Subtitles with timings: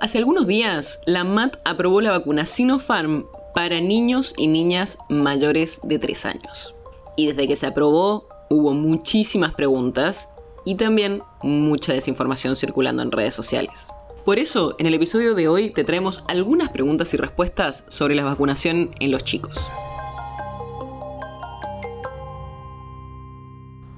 [0.00, 5.98] Hace algunos días, la MAT aprobó la vacuna Sinopharm para niños y niñas mayores de
[5.98, 6.72] 3 años.
[7.16, 10.28] Y desde que se aprobó, hubo muchísimas preguntas
[10.64, 13.88] y también mucha desinformación circulando en redes sociales.
[14.24, 18.22] Por eso, en el episodio de hoy te traemos algunas preguntas y respuestas sobre la
[18.22, 19.68] vacunación en los chicos.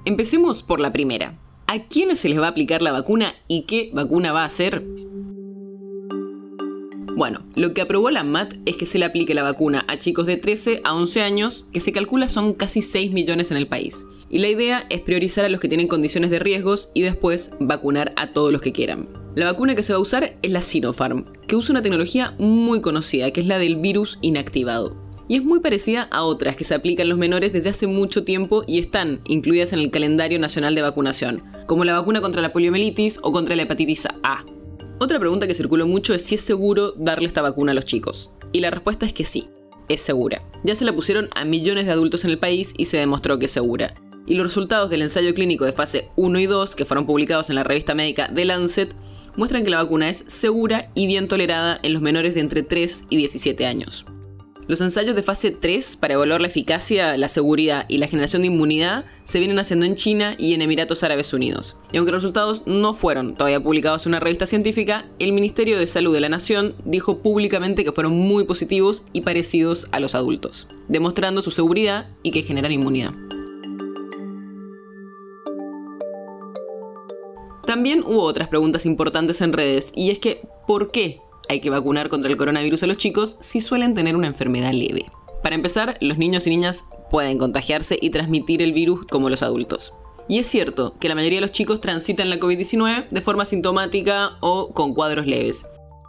[0.06, 1.34] Empecemos por la primera.
[1.66, 4.82] ¿A quiénes se les va a aplicar la vacuna y qué vacuna va a ser?
[7.20, 10.24] Bueno, lo que aprobó la MAT es que se le aplique la vacuna a chicos
[10.24, 14.06] de 13 a 11 años, que se calcula son casi 6 millones en el país.
[14.30, 18.14] Y la idea es priorizar a los que tienen condiciones de riesgos y después vacunar
[18.16, 19.06] a todos los que quieran.
[19.34, 22.80] La vacuna que se va a usar es la Sinopharm, que usa una tecnología muy
[22.80, 24.96] conocida, que es la del virus inactivado.
[25.28, 28.24] Y es muy parecida a otras que se aplican a los menores desde hace mucho
[28.24, 32.54] tiempo y están incluidas en el calendario nacional de vacunación, como la vacuna contra la
[32.54, 34.46] poliomielitis o contra la hepatitis A.
[35.02, 38.28] Otra pregunta que circuló mucho es si es seguro darle esta vacuna a los chicos.
[38.52, 39.48] Y la respuesta es que sí,
[39.88, 40.42] es segura.
[40.62, 43.46] Ya se la pusieron a millones de adultos en el país y se demostró que
[43.46, 43.94] es segura.
[44.26, 47.56] Y los resultados del ensayo clínico de fase 1 y 2, que fueron publicados en
[47.56, 48.94] la revista médica The Lancet,
[49.36, 53.04] muestran que la vacuna es segura y bien tolerada en los menores de entre 3
[53.08, 54.04] y 17 años.
[54.70, 58.46] Los ensayos de fase 3 para evaluar la eficacia, la seguridad y la generación de
[58.46, 61.74] inmunidad se vienen haciendo en China y en Emiratos Árabes Unidos.
[61.90, 65.88] Y aunque los resultados no fueron todavía publicados en una revista científica, el Ministerio de
[65.88, 70.68] Salud de la Nación dijo públicamente que fueron muy positivos y parecidos a los adultos,
[70.86, 73.10] demostrando su seguridad y que generan inmunidad.
[77.66, 81.18] También hubo otras preguntas importantes en redes y es que ¿por qué
[81.50, 85.06] hay que vacunar contra el coronavirus a los chicos si suelen tener una enfermedad leve.
[85.42, 89.92] Para empezar, los niños y niñas pueden contagiarse y transmitir el virus como los adultos.
[90.28, 94.36] Y es cierto que la mayoría de los chicos transitan la COVID-19 de forma sintomática
[94.38, 95.66] o con cuadros leves.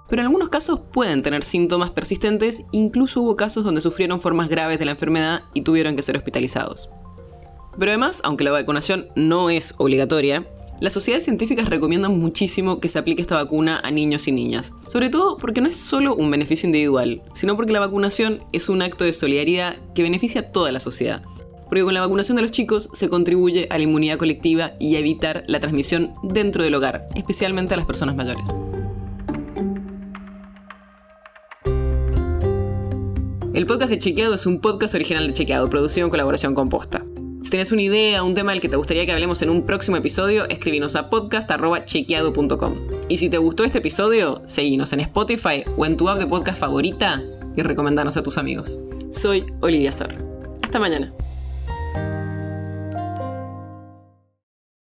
[0.10, 4.78] Pero en algunos casos pueden tener síntomas persistentes, incluso hubo casos donde sufrieron formas graves
[4.78, 6.88] de la enfermedad y tuvieron que ser hospitalizados.
[7.80, 10.46] Pero además, aunque la vacunación no es obligatoria,
[10.82, 15.10] las sociedades científicas recomiendan muchísimo que se aplique esta vacuna a niños y niñas, sobre
[15.10, 19.04] todo porque no es solo un beneficio individual, sino porque la vacunación es un acto
[19.04, 21.22] de solidaridad que beneficia a toda la sociedad.
[21.70, 25.00] Porque con la vacunación de los chicos se contribuye a la inmunidad colectiva y a
[25.00, 28.48] evitar la transmisión dentro del hogar, especialmente a las personas mayores.
[33.54, 37.06] El podcast de Chequeado es un podcast original de Chequeado, producido en colaboración con Posta.
[37.52, 39.98] Si tienes una idea, un tema del que te gustaría que hablemos en un próximo
[39.98, 42.76] episodio, escríbenos a podcast.chequeado.com.
[43.10, 46.58] Y si te gustó este episodio, seguinos en Spotify o en tu app de podcast
[46.58, 47.22] favorita
[47.58, 48.80] y recomendanos a tus amigos.
[49.12, 50.16] Soy Olivia Sor.
[50.62, 51.12] Hasta mañana.